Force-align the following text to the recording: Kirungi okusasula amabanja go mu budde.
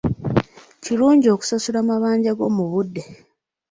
Kirungi 0.83 1.27
okusasula 1.35 1.77
amabanja 1.83 2.31
go 2.37 2.45
mu 2.55 2.65
budde. 2.71 3.03